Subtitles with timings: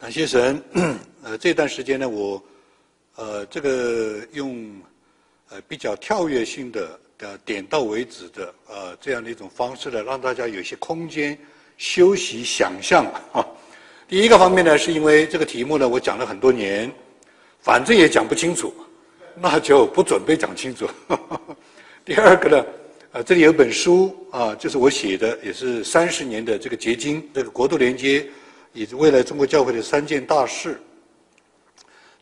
[0.00, 0.62] 感谢神，
[1.24, 2.40] 呃，这段时间呢，我
[3.16, 4.80] 呃这个用
[5.48, 11.36] 呃比较跳跃性的的点到为止的呃这样的一种方式呢，让大家有些空间
[11.78, 13.44] 休息想象啊。
[14.06, 16.88] 第一个方面呢，是因为这个题目呢，我讲了很多年，
[17.60, 18.72] 反正也讲不清楚，
[19.34, 20.88] 那就不准备讲清楚。
[22.06, 22.66] 第二个呢，
[23.10, 28.24] 呃，这里有本书啊，就是我写的，也是三十年的这个结晶，这个国度连接。
[28.78, 30.80] 以及未来中国教会的三件大事。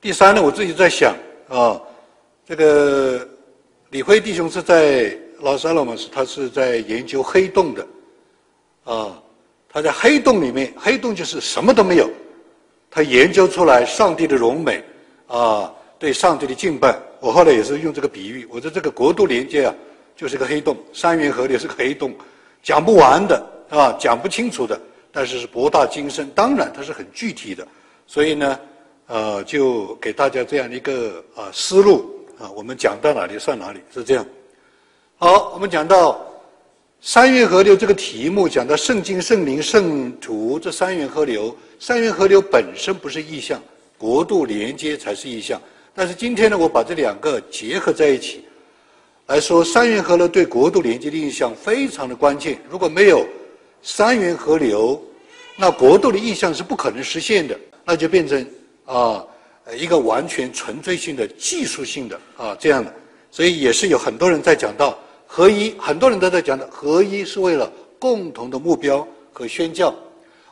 [0.01, 1.15] 第三呢，我自己在想
[1.51, 1.79] 啊，
[2.47, 3.29] 这个
[3.91, 7.87] 李辉弟兄是在老萨罗嘛，是他是在研究黑洞的，
[8.85, 9.23] 啊，
[9.69, 12.09] 他在黑洞里面，黑洞就是什么都没有，
[12.91, 14.83] 他研究出来上帝的荣美，
[15.27, 16.99] 啊，对上帝的敬拜。
[17.21, 19.75] 我后来也是用这个比喻，我说这个国度连接啊，
[20.17, 22.15] 就是个黑洞，三元河流是个黑洞，
[22.63, 24.81] 讲不完的啊，讲不清楚的。
[25.19, 27.67] 但是是博大精深，当然它是很具体的，
[28.07, 28.61] 所以呢，
[29.07, 34.27] 呃，就给大家这样的一个啊思路啊，我们讲到哪里算哪里，是这样。
[35.17, 36.23] 好，我们讲到
[37.01, 43.59] 三元河流这个题目，讲到圣经、圣灵、圣徒这三元河流，三元河流本身不是意象，
[43.97, 45.59] 国度连接才是意象。
[45.95, 48.45] 但是今天呢，我把这两个结合在一起
[49.29, 53.27] 来说，三元河流对国度连接的印象非常的关键，如果没有。
[53.89, 55.01] 三元河流，
[55.55, 58.45] 那国度的意向是不可能实现的，那就变成
[58.85, 59.25] 啊
[59.77, 62.93] 一个完全纯粹性的技术性的啊这样的，
[63.31, 69.95] 所以也是有很多人在讲到合一，很多人都在讲的合一是为了共同的目标和宣教。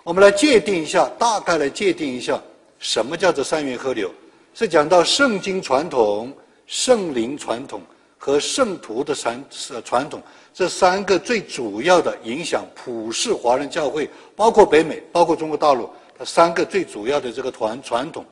[0.04, 2.40] 我们来界定一下，大概来界定一下
[2.78, 4.12] 什么叫做三元河流，
[4.54, 6.32] 是讲到圣经传统、
[6.68, 7.82] 圣灵传统
[8.24, 9.44] 和圣徒的传
[9.84, 10.22] 传统。
[10.54, 18.24] 这三个最主要的影响普世华人教会，包括北美，包括中国大陆，它三个最主要的这个传传统。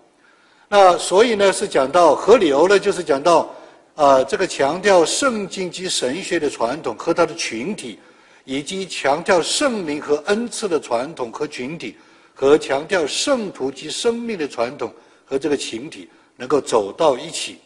[0.66, 3.54] 那所以呢，是讲到河流呢，就是讲到
[3.96, 7.98] 呃，这个强调圣经及神学的传统和它的群体，
[8.46, 11.96] 以及强调圣灵和恩赐的传统和群体，
[12.34, 14.90] 和强调圣徒及生命的传统
[15.26, 17.58] 和这个群体能够走到一起，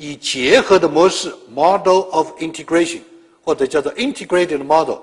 [0.00, 3.00] 以结合的模式 （model of integration）。
[3.42, 4.98] 或者叫做 integrated model，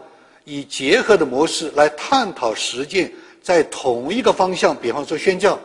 [0.45, 5.59] 以结合的模式来探讨实践在同一个方向，比方说宣教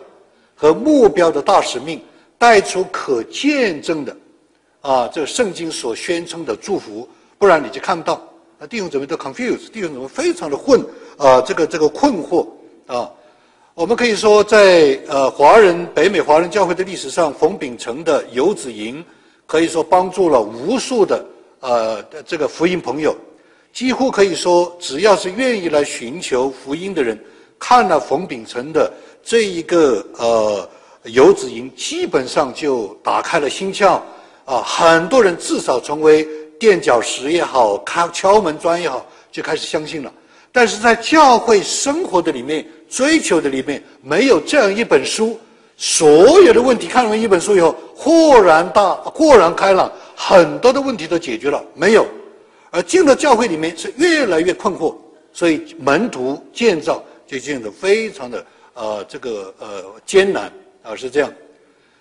[0.56, 2.00] 和目标的大使命，
[2.38, 4.16] 带出可见证的
[4.80, 7.06] 啊，这圣经所宣称的祝福，
[7.38, 8.20] 不然你就看不到。
[8.58, 10.84] 那弟兄姊妹都 confuse，弟兄姊妹非常的混
[11.18, 12.48] 啊，这个这个困惑
[12.86, 13.08] 啊。
[13.74, 19.04] 我们可以说，在呃华人北美华人教会的历史上，冯秉成的游子营
[19.52, 21.22] 可以说帮助了无数的。
[21.60, 23.14] 呃，这个福音朋友，
[23.70, 27.22] 几乎可以说，只要是愿意来寻求福音的人，
[27.58, 28.90] 看了冯秉成的
[29.22, 30.66] 这一个呃
[31.04, 34.00] 游子吟，基本上就打开了心窍。
[34.46, 36.26] 啊，很多人至少成为
[36.58, 40.10] 垫脚石也好，敲敲门砖也好，就开始相信了。
[40.50, 45.38] 但是在教会生活的里面，追求的里面，没有这样一本书，
[45.76, 49.90] 所有的问题看完一本书以后，豁然大，豁然开朗。
[50.14, 52.06] 很多的问题都解决了没有？
[52.70, 54.94] 而进了教会里面是越来越困惑，
[55.32, 60.50] 所以门徒建造就变得非常的呃这个呃艰难
[60.82, 61.32] 啊是这样。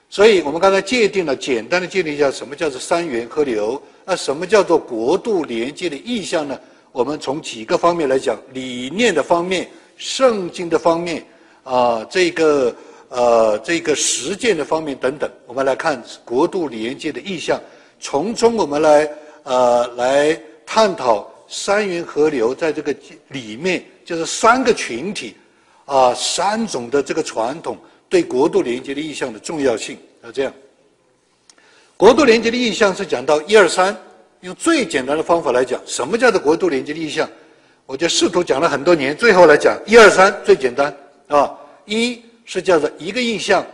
[0.10, 6.60] 所以我们刚才界定了简单的界定一下什么叫做三元河流，那什么叫做国度连接的意向呢？
[6.92, 11.26] 我们从几个方面来讲，理念的方面、圣经的方面
[11.64, 12.76] 啊，这个
[13.12, 17.60] 呃这个实践的方面等等，我们来看国度连接的意向。
[18.00, 19.08] 从中我们来
[19.44, 22.96] 呃来探讨三元河流在这个
[23.28, 25.36] 里面就是三个群体
[25.86, 27.78] 啊三种的这个传统
[28.10, 30.54] 对国度连接的意向的重要性啊这样，
[31.98, 33.96] 国度连接的意向是讲到一二三，
[34.40, 37.30] 用最简单的方法来讲，什么叫做国度连接的意向？
[37.86, 40.96] 我就试图讲了很多年，最后来讲一二三最简单
[41.28, 41.52] 啊，
[41.86, 42.22] 一
[42.54, 43.66] 是叫做一个印象，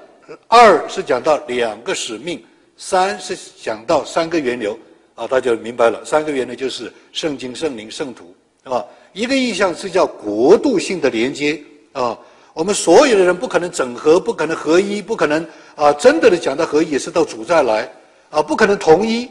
[0.45, 2.39] 二是讲到两个使命。
[2.77, 4.77] 三是讲到三个源流
[5.15, 6.06] 啊，大家明白了。
[6.06, 8.85] 三个源流就是圣经、圣灵、圣徒，是吧？
[9.13, 11.59] 一个印象是叫国度性的连接
[11.91, 12.15] 啊。
[12.53, 17.91] 我们所有的人不可能整合，不可能合一，不可能啊，真的的讲到合一也是到主再来
[18.30, 19.27] 啊，不可能统一。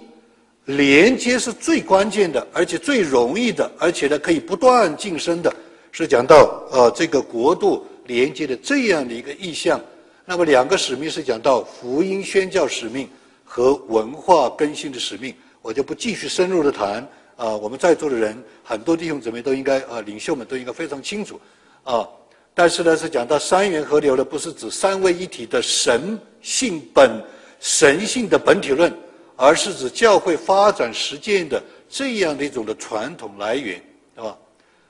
[0.64, 5.54] 连接是最关键的，而且最容易的，而且呢可以不断晋升的，
[5.92, 9.81] 是讲到呃这个国度连接的这样的一个意象。
[10.25, 13.08] 那么两个使命是讲到福音宣教使命。
[13.49, 15.32] 和文化更新的使命，
[15.62, 16.97] 我就不继续深入的谈
[17.37, 17.56] 啊。
[17.56, 21.41] 我们在座的人，很多弟兄姊妹都应该啊，领袖们都应该非常清楚
[21.85, 22.06] 啊。
[22.55, 27.23] 但是呢，是讲到三元合流的，不是指三位一体的神性本
[27.61, 28.93] 神性的本体论，
[29.37, 33.81] 而是指教会发展实践的这样的一种的传统来源，
[34.17, 34.37] 对吧？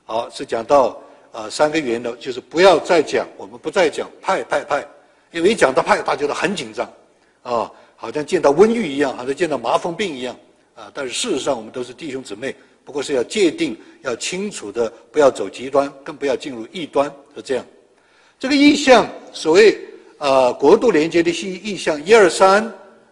[0.03, 0.99] 好，是讲到
[1.37, 4.83] 啊三个原则，就是不要再讲，我们不再讲派派派，
[5.29, 6.91] 因为一讲到派，大家都很紧张，
[7.43, 10.35] 啊，好像见到瘟疫一样，好像见到麻风病一样，
[10.73, 12.55] 啊，但是事实上我们都是弟兄姊妹。
[12.83, 17.65] 不过是要界定，要清楚的，不要走极端，更不要进入异端，是这样。
[18.39, 19.77] 这个意象，所谓
[20.17, 22.63] 啊国度连接的意意象一二三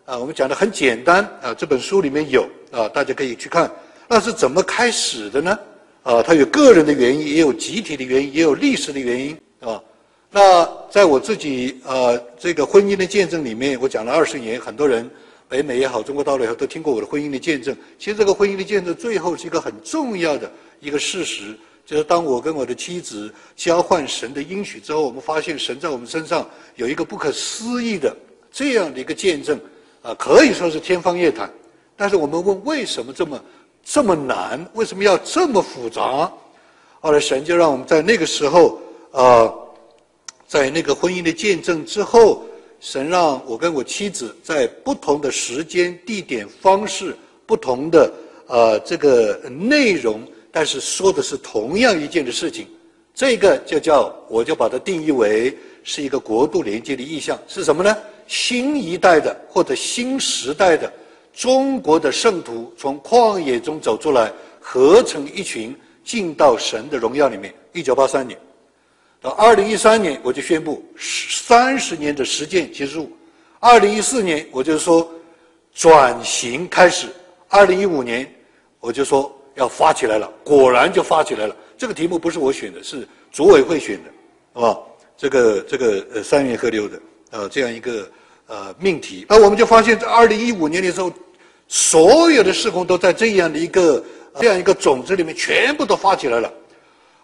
[0.06, 3.70] 啊，我们讲的很简单啊，这本书里面有啊，大家可以去看。
[4.08, 5.60] 那是怎么开始的呢？
[6.06, 9.82] 啊，它有个人的原因，也有集体的原因，也有历史的原因，啊。
[10.30, 15.10] 那在我自己呃这个婚姻的见证里面，我讲了二十年，很多人。
[15.48, 17.74] 北美也好，中国大陆也好，都听过我的婚姻的见证。
[18.00, 21.56] 其实这个婚姻的见证，最后是一个很重要的一个事实，
[21.86, 28.14] 就是当我跟我的妻子交换神的应许之后，我们发现神在我们身上有一个不可思议的
[28.52, 29.58] 这样的一个见证，
[30.02, 31.48] 啊，可以说是天方夜谭。
[31.96, 33.40] 但是我们问，为什么这么
[33.86, 34.70] 这么难？
[34.74, 36.30] 为什么要这么复杂？
[37.00, 38.78] 后来神就让我们在那个时候，
[39.12, 39.68] 呃，
[40.46, 42.44] 在那个婚姻的见证之后。
[42.82, 47.18] 神让我跟我妻子在不同的时间、地点、方式、
[47.48, 48.14] 不同的
[48.48, 50.22] 呃这个内容，
[50.52, 52.68] 但是说的是同样一件的事情，
[53.16, 57.98] 这个就叫我就把它定义为是一个国度连接的意象，是什么呢？
[58.28, 60.92] 新一代的或者新时代的
[61.36, 67.54] 中国的圣徒从旷野中走出来，合成一群，进到神的荣耀里面。
[67.74, 68.40] 一九八三年。
[69.22, 73.12] 到二零一三年，我就宣布三十年的实践结束。
[73.60, 75.12] 二零一四年，我就说
[75.74, 77.10] 转型开始。
[77.50, 78.34] 二零一五年，
[78.80, 81.56] 我就说要发起来了，果然就发起来了。
[81.78, 84.10] 这个题目不是我选的，是组委会选的，
[84.56, 84.80] 是吧？
[85.18, 87.02] 这个这个呃三元河流的
[87.32, 88.10] 呃这样一个
[88.48, 89.26] 呃命题。
[89.28, 91.12] 那我们就发现，在二零一五年的时候，
[91.68, 94.04] 所有的事工都在这样的一个
[94.40, 96.52] 这样一个种子里面，全部都发起来了。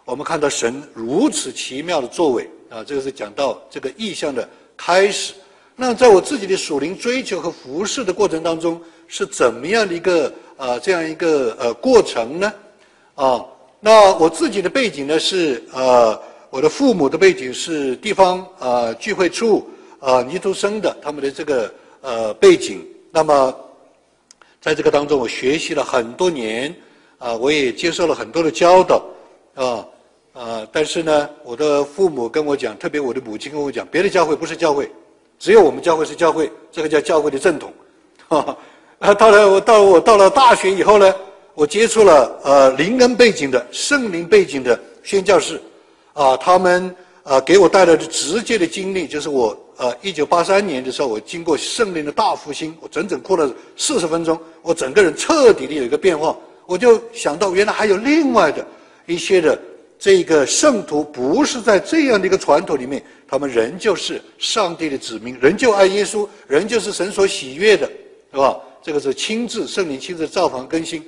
[0.04, 5.34] 我们看到神如此奇妙的作为啊，这个是讲到这个意象的开始。
[5.76, 12.52] 那在我自己的属灵追求和服侍的过程当中，是怎么样的一个呃这样一个呃过程呢？
[13.14, 13.44] 啊，
[13.80, 22.84] 那我自己的背景呢是呃我的父母的背景是地方呃聚会处啊尼徒生的他们的这个呃背景。
[23.10, 23.54] 那么
[24.62, 26.72] 在这个当中，我学习了很多年
[27.18, 29.02] 啊，我也接受了很多的教导
[29.56, 29.84] 啊。
[30.32, 34.88] 啊，但是呢，我的父母跟我讲，特别我的母亲跟我讲，别的教会不是教会，
[35.36, 37.72] 只有我们教会是教会，这个叫教会的正统。
[38.28, 41.12] 啊，到了我到我到了大学以后呢，
[41.54, 45.60] 我接触了呃灵恩背景的、圣灵背景的宣教士，
[46.12, 46.94] 啊，他们
[47.24, 56.36] 啊给我带来的直接的经历，就是我呃一九八三年的时候，我经过圣灵的大复兴，我整整哭了四十分钟，我整个人彻底的有一个变化，
[56.66, 58.64] 我就想到原来还有另外的
[59.06, 59.58] 一些的。
[59.98, 67.86] 这个圣徒不是在这样的一个传统里面，他们仍旧是上帝的子民，仍旧爱耶稣，仍旧是神所喜悦的，
[68.32, 68.56] 是吧？
[68.82, 71.00] 这个是亲自圣灵亲自造访更新，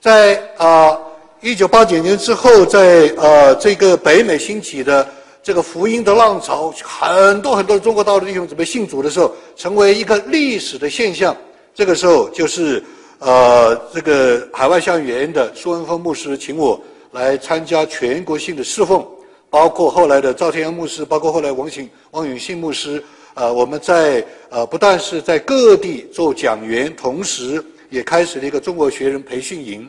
[0.00, 0.96] 在啊
[1.40, 5.08] 一九八九年之后，在呃这个北美兴起的
[5.46, 11.36] 这个福音的浪潮，很多很多中国大陆弟兄准备信主的时候，成为一个历史的现象。
[11.72, 12.82] 这个时候就是
[13.20, 16.82] 呃这个海外校园的苏文峰牧师请我。
[17.12, 19.06] 来参加全国性的侍奉，
[19.48, 23.00] 包括后来的赵天阳牧师，包括后来王醒、王永信牧师。
[23.34, 29.88] 呃，我们在呃不但是在各地做讲员，同时也开始了一个中国学人培训营。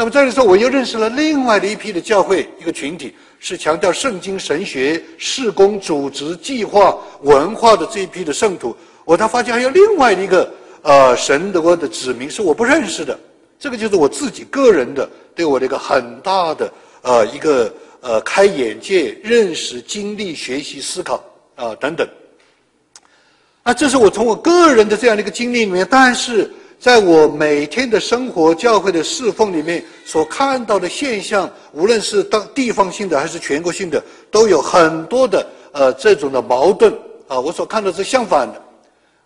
[0.00, 8.74] 那么这个时候，我又认识了另外的一批的教会一个群体，是强调圣经神学、事工组织、计划、文化的这一批的圣徒。
[9.04, 13.20] 我才发现还有另外一个呃神的我的子民是我不认识的。
[13.58, 15.06] 这个就是我自己个人的。
[15.34, 21.22] 对我的一个很大的呃一个呃开眼界、认识、经历、学习、思考
[21.56, 22.08] 啊等等。
[23.62, 36.90] 那这是我从我个人的这样的一个经历里面，但是在我每天的生活、教会的侍奉里面所看到的现象，无论是当地方性的还是全国性的，都有很多的呃这种的矛盾
[37.28, 37.38] 啊。
[37.38, 38.54] 我所看到是相反的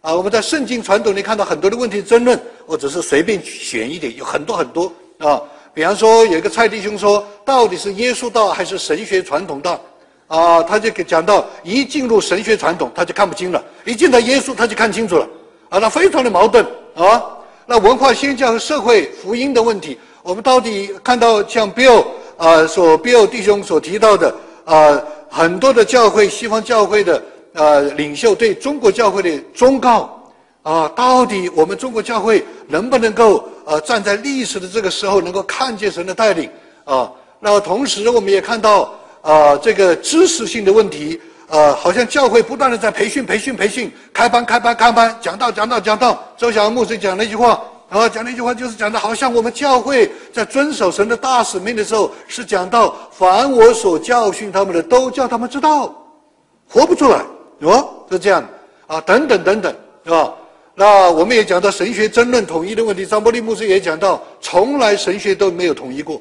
[0.01, 0.13] 啊。
[0.13, 5.41] 我们在圣经传统里看到很多的问题争论，我只是随便选一点，有很多很多啊。
[5.73, 9.81] 比方说，有一个蔡弟兄说，到底是耶稣道还是神学传统道？
[10.27, 15.29] 啊，他就给讲到，一进入神学传统，他就看不清了；一进到耶稣，他就看清楚了。
[15.69, 17.23] 啊，那非常的矛盾啊。
[17.67, 22.05] 那文化宣教和社会福音的问题，我们到底看到像 Bill
[22.37, 27.23] 啊所 Bill 弟兄所提到的啊，很多的教会，西方教会的
[27.55, 30.31] 呃领袖对中国教会的忠告
[30.63, 36.51] 啊，到底我们中国教会能不能够呃站在历史的这个时候，能够看见神的带领
[36.85, 37.11] 啊？
[37.41, 41.19] 那同时我们也看到啊，这个知识性的问题，
[41.55, 46.21] 呃，好像教会不断的在培训、培训、培训，开班、开班、开班，讲道、讲道、讲道。
[46.37, 47.63] 周小牧师讲了一句话。
[47.91, 55.95] 啊，讲了一句话就是讲的，好像我们教会在遵守神的大使命的时候，是讲到凡我所教训他们的，都叫他们知道，
[56.69, 57.25] 活不出来，
[57.61, 57.85] 是吧？
[58.11, 58.45] 是这样
[58.89, 59.73] 啊，等等等等，
[60.05, 60.35] 是吧？
[60.75, 66.21] 那我们也讲到神学争论统一的问题，张伯利牧师也讲到，从来神学都没有统一过，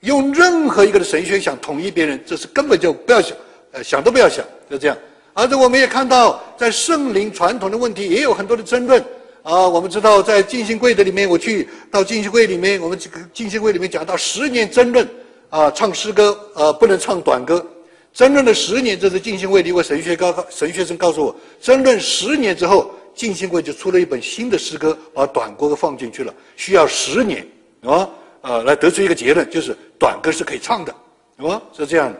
[0.00, 3.34] 用任何一个的神学想统一别人，这是根本就不要想，
[3.82, 4.96] 想都不要想，就这样。
[5.32, 9.04] 而且我们也看到，在圣灵传统的问题也有很多的争论。
[9.42, 15.08] 啊，我们知道在进信会的里面，我去到进信会里面，我们这个进信会里面讲到十年争论，
[15.50, 17.64] 啊，唱诗歌，呃，不能唱短歌，
[18.12, 27.46] 争论了十年，这是进信会的一位神学高神学生告诉我，争论十年之后，进信会就出了一本新的诗歌，把短歌放进去了，需要十年，
[27.82, 28.08] 啊，
[28.40, 30.92] 呃，来得出一个结论，就是短歌是可以唱的，
[31.38, 31.62] 是吧？
[31.72, 32.18] 是这样的，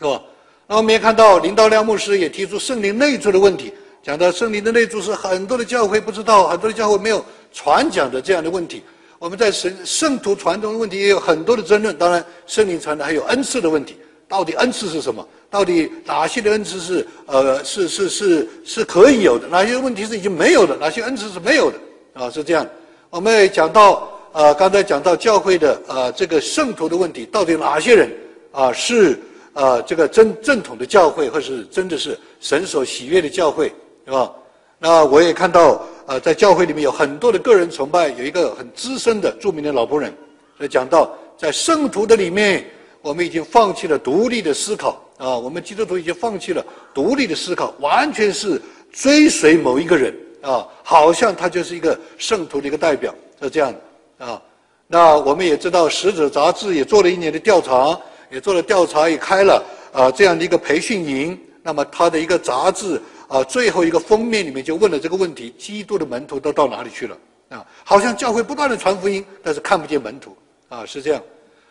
[0.00, 0.20] 是吧？
[0.66, 3.72] 那我们也看到林道亮牧师也提出圣灵内住的问题。
[4.02, 8.82] 讲到圣灵的内住是很多的教会不知道，很多的教会没有传讲的这样的问题。
[9.18, 11.96] 我们在神圣徒传统的问题也有很多的争论。
[11.96, 13.96] 当然，圣灵传的还有恩赐的问题，
[14.28, 15.26] 到底恩赐是什么？
[15.50, 19.48] 到底哪些的恩赐是呃是是是是可以有的？
[19.48, 20.76] 哪些问题是已经没有的？
[20.76, 21.78] 哪些恩赐是没有的？
[22.12, 22.66] 啊，是这样。
[23.10, 28.10] 我们也讲到呃刚才讲到教会的呃这个圣徒的问题，到底哪些人
[28.52, 29.18] 啊是
[29.56, 33.72] 呃这个正正统的教会，或是真的是神所喜悦的教会？
[34.04, 34.30] 是吧？
[34.78, 40.12] 那我也看到，呃，在教会里面有很多的个人崇拜，有一个很资深的著名的老仆人，
[40.58, 42.62] 所以讲到在圣徒的里面，
[43.00, 48.60] 我们已经放弃了独立的思考啊，我们基督徒已经放弃了独立的思考，完全是
[48.92, 53.72] 追随某一个人啊，好像他就是一个圣徒的一个代表，是这样
[54.18, 54.40] 的啊。
[54.86, 57.98] 那我们也知道，《使者》杂志也做了一年的调查，
[58.30, 61.38] 也做了调查，也开了啊这样的一个培训营。
[61.62, 63.00] 那么他的一个杂志。
[63.28, 67.18] 啊，最后一个封面里面就问了这个问题：基督的门徒都到哪里去了？
[67.48, 70.36] 啊，好像教会不断的传福音，但是看不见门徒，
[70.68, 71.20] 啊，是这样，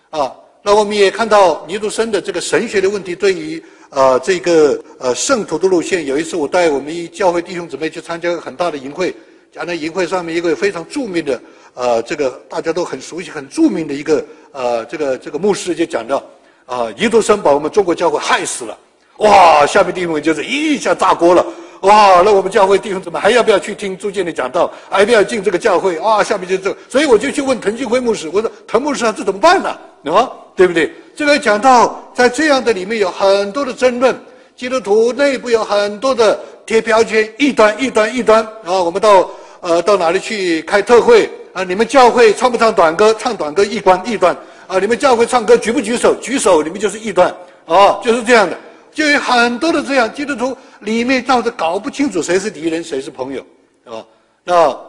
[0.10, 6.06] 啊，那我们也看到尼杜生的这个神学的问题，对于呃这个呃圣徒的路线。
[6.06, 9.16] 有一次我带我们一教会弟兄姊妹去参加个很大的营会，
[9.50, 11.42] 讲到营会上面一个非常著名的
[11.74, 16.22] 呃这个大家都很熟悉、很著名的一个呃这个这个牧师就讲到
[16.66, 18.78] 啊，一度生把我们中国教会害死了。
[19.18, 19.66] 哇！
[19.66, 21.46] 下面弟兄们就是一下炸锅了。
[21.82, 22.22] 哇！
[22.24, 24.70] 那我们教会弟兄怎么还要不要去听朱建的讲道？
[24.90, 25.98] 还要不要进这个教会？
[26.00, 26.24] 啊！
[26.24, 29.70] 下面就这，所以我就去问滕俊辉牧师，我说滕牧师啊，这怎么办呢？
[30.12, 30.92] 啊，对不对？
[31.16, 34.20] 这个讲到在这样的里面有很多的争论，
[34.56, 38.44] 基督徒内部有很多的贴标签，一端、一端、一端。
[38.66, 39.30] 啊，我们到
[39.62, 41.64] 呃到哪里去开特会啊？
[41.64, 43.16] 你们教会唱不唱短歌？
[43.18, 44.36] 唱短歌一端，一端。
[44.68, 46.16] 啊，你们教会唱歌举不举手？
[46.22, 47.34] 举手，你们就是异端。
[47.66, 48.58] 啊，就是这样的。
[48.94, 53.46] 就有很多的这样基督徒里面，倒是搞不清楚谁是敌人，谁是朋友，
[53.84, 54.06] 是吧？
[54.44, 54.80] 那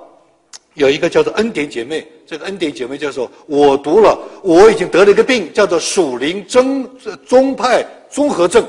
[0.74, 6.88] 有一个叫做恩典姐妹，这个恩典姐妹就说：“我读了，我已经得了一个病，叫做属灵宗
[7.26, 8.62] 宗派综合症，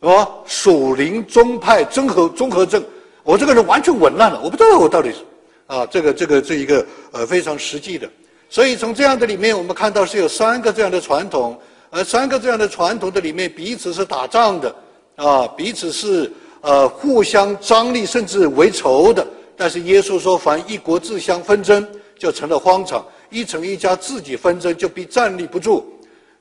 [0.00, 0.28] 是吧？
[0.46, 2.82] 属灵宗派综合综合症，
[3.22, 5.18] 我这个人完全紊乱了，我不知道我到底是
[5.66, 8.10] 啊，这个这个这一个呃非常实际的。
[8.50, 11.58] 所以从这样的里面，我们看到是有三个这样的传统。”
[11.92, 14.72] 而三个这样的传统的里面，彼此是打仗的，
[15.16, 19.26] 啊，彼此是呃互相张力，甚至为仇的。
[19.56, 21.84] 但是耶稣说，凡一国自相纷争，
[22.16, 25.84] 就成了荒场；一城一家自己纷争，就必站立不住。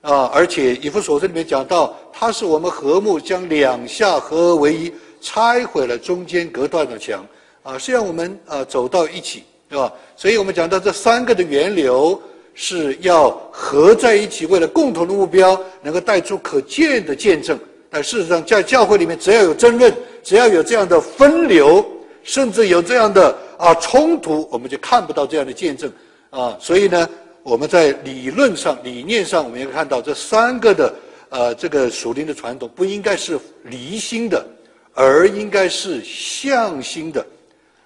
[0.02, 7.26] 啊，而且以弗所这里面讲到，他是我们和睦，将两下合而为一，拆毁了中间隔断的墙，
[7.64, 9.94] 啊，是让我们啊走到一起，对吧？
[10.16, 12.22] 所以我们讲到这三个的源流。
[12.62, 17.58] 是要合在一起，为了共同的目标，能够带出可见的见证。
[17.90, 21.86] 但事实上，在教会里面，只要有争论，只要有这样的分流，
[22.22, 25.90] 甚至有这样的啊冲突，我们就看不到这样的见证
[26.32, 26.58] 啊。
[26.60, 27.08] 所以呢，
[27.44, 30.94] 我们在理论上、理念上，我们也看到这三个的
[31.30, 34.46] 呃这个属灵的传统，不应该是离心的，
[34.94, 37.26] 而应该是向心的，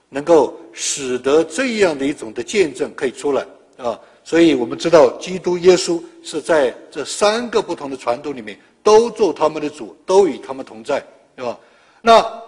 [0.10, 3.46] 能够使得这样的一种的见证可以出来
[3.78, 3.98] 啊。
[4.26, 11.04] 所以我们知道，基督耶稣是在这三个不同的传统里面都做他们的主，都与他们同在，
[11.36, 11.60] 对吧？
[12.02, 12.42] 那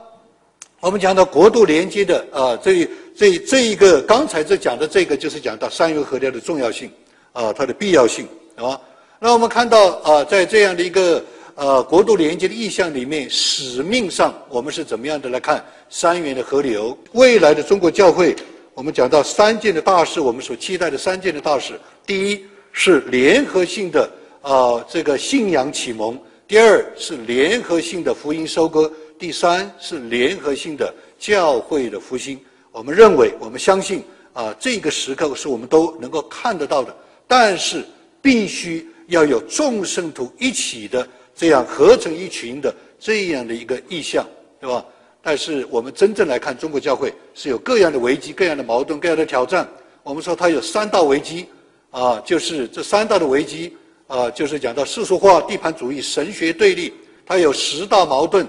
[0.79, 6.89] 我们讲到国度连接的啊，这这这一个刚才这讲的这个，就是讲到三元合调的重要性
[7.33, 8.79] 啊，它的必要性，啊。
[9.19, 11.23] 那我们看到啊，在这样的一个
[11.55, 16.97] 呃国度连接的意向里面，使命上我们是怎么样的来看三元的河流？
[17.13, 18.35] 未来的中国教会，
[18.73, 24.09] 我们讲到三件的大事，我们所期待的三件的大事，第一是联合性的
[24.41, 32.37] 啊这个信仰启蒙，第二是联合性的福音收割，第三是联合性的教会的复兴。
[32.73, 36.93] 我们认为，我们相信啊这个时刻是我们都能够看得到的，
[37.27, 37.85] 但是
[38.21, 38.85] 必须。
[39.07, 44.25] 要有众圣徒一起的这样合成一群的这样的一个意向，
[44.59, 44.83] 对吧？
[45.21, 49.67] 但是我们真正来看，中国教会是有各样的危机、各样的矛盾、各样的挑战。
[50.03, 51.47] 我们说它有三大危机，
[51.89, 53.75] 啊，就是这三大的危机，
[54.05, 56.93] 啊，就是讲到世俗化、地盘主义、神学对立。
[57.25, 58.47] 它有十大矛盾，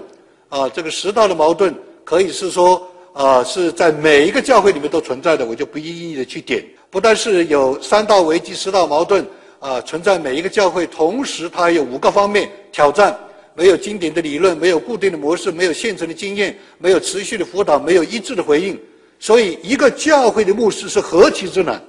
[0.49, 6.63] 啊，这个十大的矛盾可以是说，啊，是在每一个教会里面都存在的，我就不一一的去点。
[6.91, 9.25] 不但是有三大危机、十大矛盾。
[9.59, 13.17] 啊，存在每一个教会，同时它有五个方面挑战：
[13.55, 18.79] 没有经典的理论，没有固定的模式，没有现成的经验，没有持续的辅导，没有一致的回应。
[19.19, 21.81] 所以，一个教会的牧师是何其之难！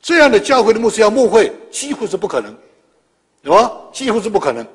[0.00, 2.56] 这样的教会的牧师要牧会，几乎是不可能，
[3.42, 3.70] 对吧？
[3.92, 4.66] 几乎是不可能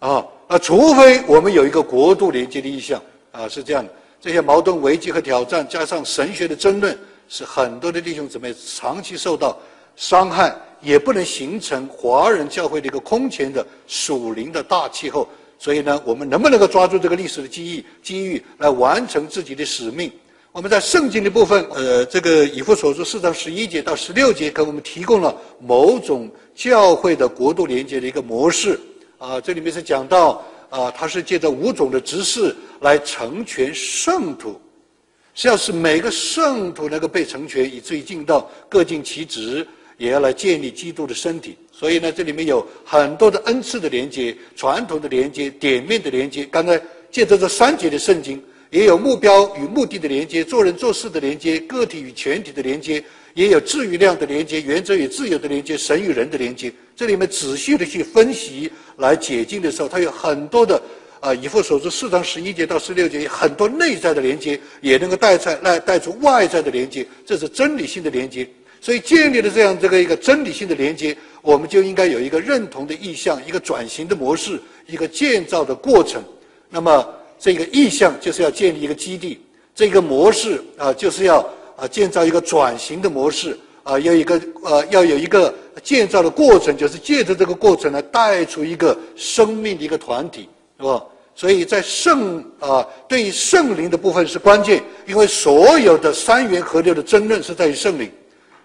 [0.00, 0.26] 啊！
[0.48, 3.00] 啊，除非我们有一个国度连接的意向
[3.32, 3.90] 啊，是这样的。
[4.20, 9.56] 这些矛盾、危机和挑战，加上神学的争论，使很多的弟兄姊妹长期受到
[9.96, 10.54] 伤害。
[10.80, 20.10] 也不能形成华人教会的一个空前的属灵的大气候，所以呢，我们能不能够抓住这个历史的机遇，机遇来完成自己的使命？
[20.52, 28.80] 我们在圣经的部分，呃，这个以弗所书四章十一节到十六节，给我们提供了某种教会的国度连接的一个模式。
[29.18, 34.60] 啊，这里面是讲到，啊，它是借着五种的执事来成全圣徒，
[35.34, 39.66] 是要使每个圣徒能够被成全，以至于尽到各尽其职。
[40.00, 46.42] 也要来建立基督的身体，所以呢，这里面有很多的恩赐的连接、传统的连接、点面的连接。
[46.50, 46.80] 刚才
[47.10, 56.72] 借着这三节的圣经，也有目标与目的的连接、做人做事的连接、个体与全体的连接，也有质与量的连接、原则与自由的连接、神与人的连接。
[56.96, 60.80] 这里面仔细的去分析来解经的时候，它有很多的
[61.20, 68.48] 啊，以父所说四章十一节到十六节，很多内在的连接，也能够带出来带出外在的连接，这是真理性的连接。
[68.80, 76.22] 所以建立了这样这个一个真理性的连接，我们就应该有一个认同的意向，一个转型的模式，一个建造的过程。
[76.70, 77.06] 那么
[77.38, 79.38] 这个意向就是要建立一个基地，
[79.74, 81.38] 这个模式啊就是要
[81.76, 91.04] 啊建造一个转型的模式啊，要一个呃要有一个建造的过程，就是借着这个过程来带出一个生命的一个团体，是吧？
[91.34, 98.10] 所以在圣啊对于圣灵的部分是关键，因为所有的三元合流的争论是在于圣灵。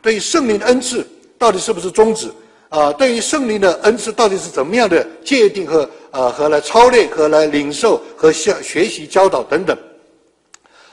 [0.06, 1.04] 对于圣灵的恩赐
[1.36, 2.32] 到底是不是终止？
[2.70, 9.76] 啊，对于圣灵的恩赐到底是怎么样的界定和呃和来操练和来领受和向学习教导等等？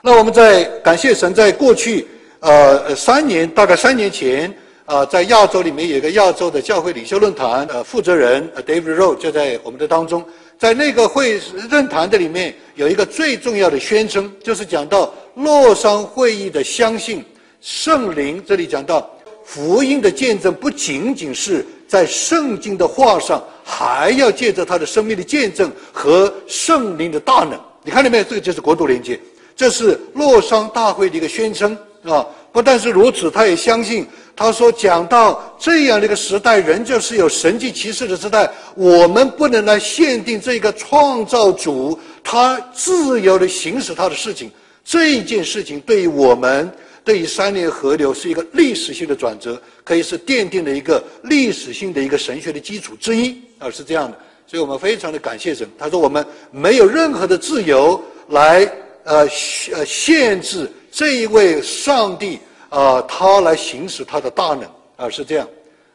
[0.00, 2.08] 那我们在感谢神，在过去
[2.40, 4.50] 呃三年，大概三年前
[4.86, 10.24] 啊，在亚洲里面有一个亚洲的教会领袖论坛，呃，负责人 David Rowe 就在我们的当中，
[10.58, 11.38] 在那个会
[11.70, 17.22] 论坛的里面有一个最重要的宣称，就是讲到洛桑会议的相信。
[17.62, 19.08] 圣灵这里讲到
[19.44, 27.52] 福音的见证，不仅仅是在圣经的话上，还要借着他的生命的见证和圣灵的大能。
[27.84, 28.24] 你看到没有？
[28.24, 29.18] 这个就是国度连接，
[29.54, 32.26] 这是洛桑大会的一个宣称，啊！
[32.50, 38.50] 不但是如此，他也相信他说讲到这样的一个时代，仍旧是有神迹奇事的时代。
[38.74, 44.50] 我们不能来限定这个创造主他自由的行使他的事情。
[44.84, 46.68] 这一件事情对于我们。
[47.04, 54.16] 对于三年河流是一个历史性的转折，可以是奠定了一个历史性的一个神学的基础之一，啊，是这样的。
[54.46, 55.68] 所以我们非常的感谢神。
[55.78, 58.70] 他说我们没有任何的自由来
[59.04, 59.26] 呃
[59.72, 62.38] 呃限制这一位上帝
[62.68, 64.62] 啊，他来行使他的大能，
[64.96, 65.48] 啊，是这样。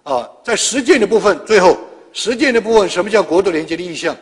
[0.04, 1.78] 啊，在实践的部分，最后
[2.12, 4.16] 实践的部分，什么叫国度连接的意向？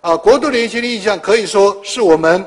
[0.00, 2.44] 啊，国度连接的意向可以说是我们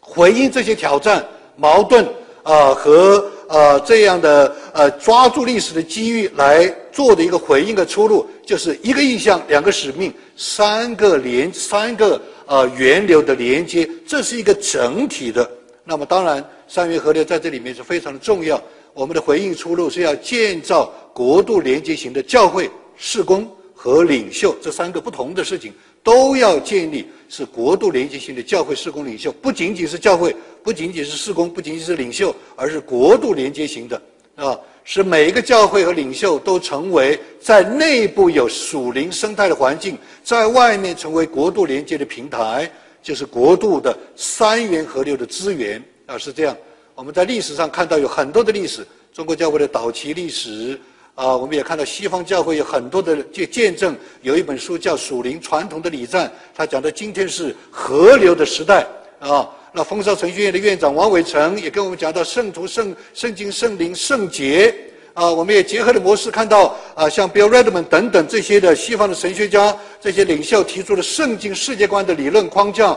[0.00, 1.24] 回应这些挑战、
[1.56, 2.06] 矛盾。
[2.46, 15.50] 啊，和呃这样的呃抓住历史的机遇来做的一个回应的出路，就是一个意向、两个使命、三个连、三个呃源流的连接，这是一个整体的。
[15.82, 18.62] 那么当然，三元河流在这里面是非常的重要。
[18.94, 25.72] 我们的回应出路是要建造国度连接型的教会、事工和领袖这三个不同的事情。
[26.06, 34.00] 都要建立是国度连接性的教会施工领袖，不仅仅是教会，不仅仅是施工，不仅仅是领袖，而是国度连接型的，
[34.36, 34.56] 啊。
[34.84, 42.70] 使每一个教会和领袖都成为在内部有属灵生态的环境，在外面成为国度连接的平台，
[43.02, 46.56] 就是国度的三元河流的资源啊，是这样。
[46.94, 50.78] 我们在历史上看到有很多的历史，中国教会的早期历史
[51.16, 53.96] 啊，我们也看到西方教会有很多的见见证。
[54.20, 58.86] 有一本书叫《属灵传统的礼赞》，他讲的今天是河流的时代
[59.18, 59.48] 啊。
[59.72, 64.74] 那丰少神学院的院长王伟成也跟我们讲到圣徒、圣圣经、圣灵、圣洁
[65.14, 72.88] 啊，我们也结合的模式看到啊，像 Bill Redman 等等这些的西方的神学家、这些领袖提出了圣经世界观的理论框架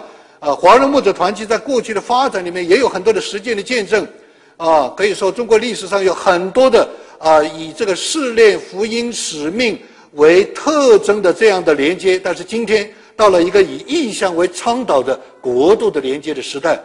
[0.42, 0.54] 啊。
[0.54, 4.06] 华人牧者团体在过去的发展里面也有很多的实践的见证
[4.60, 9.80] 啊，可以说中国历史上有很多的啊，以这个试炼福音使命
[10.14, 12.88] 为特征的这样的连接，但是今天。
[13.20, 16.82] 到了一个以意向为倡导的国度的连接的时代，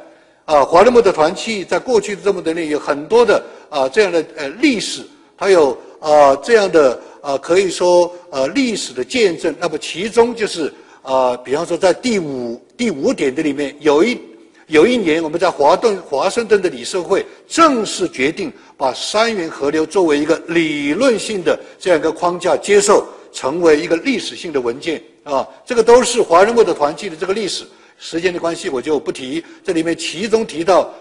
[0.46, 5.02] 啊，华人牧的团契在过去的这么多年有很多的啊这样的呃历史，
[5.38, 9.54] 它有啊这样的啊可以说呃历史的见证。
[9.60, 14.20] 那么其中就是啊，比方说在第五第五点的里面，有一
[14.66, 25.02] 有一年我们在华顿华盛顿的理事会正式决定把三元河流作为一个理论性的这样一个框架接受，成为一个历史性的文件。
[25.22, 27.64] 啊，这个都是华人会的团契的这个历史，
[27.98, 29.42] 时间的关系我就不提。
[29.62, 30.92] 这里面其中提到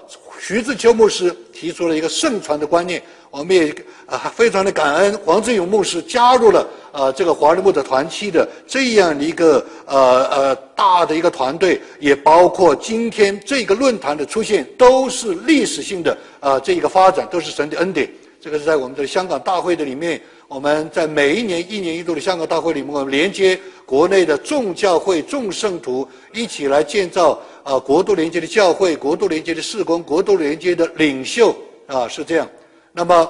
[0.45, 3.01] 徐志秋牧师提出了一个盛传的观念，
[3.31, 3.73] 我们也
[4.05, 18.11] 啊非常的感恩黄志勇牧师加入了啊这个华人牧的团契的这样的一个呃呃大的一个团队，也包括今天这个论坛的出现，都是历史性的啊这一个发展，都是神的恩典。
[18.41, 20.19] 这个是在我们的香港大会的里面，
[20.53, 23.59] 我们在每一年一年一度的香港大会里面，我们连接。
[23.85, 31.53] 国内的众教会、众圣徒一起来建造啊，国度连接的教会、国度连接的事工、国度连接的领袖
[31.87, 32.47] 啊，是这样。
[32.91, 33.29] 那么，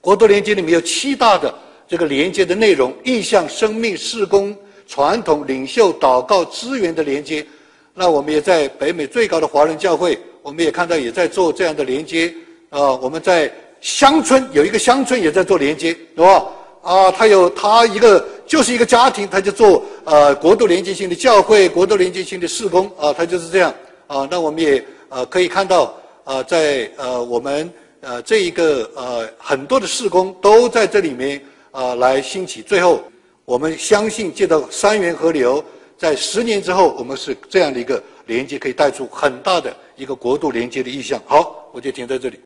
[0.00, 1.54] 国度连接里面有七大的
[1.86, 4.56] 这个连接的内容：意向、生命、事工、
[4.88, 7.46] 传统、领袖、祷告、资源的连接。
[7.94, 12.34] 那我们也在北美最高的华人教会，我们也看到也在做这样的连接
[12.70, 12.92] 啊。
[12.96, 13.50] 我们在
[13.80, 16.46] 乡村有一个乡村也在做连接，是吧？
[16.82, 18.24] 啊，他有他一个。
[18.50, 23.72] 就是一个家庭，他就做呃国度连接性的教会、国度连接性的事工啊，他就是这样
[24.08, 24.26] 啊。
[24.28, 31.40] 那我们也呃可以看到啊，在呃我们呃这一个呃很多的事工都在这里面
[31.70, 32.60] 啊来兴起。
[32.60, 33.04] 最后，
[33.44, 35.64] 我们相信借到三元河流，
[35.96, 41.22] 在十年之后，我们是这样的一个连接，可以带出很大的一个国度连接的意向。
[41.24, 42.40] 好，我就停在这里。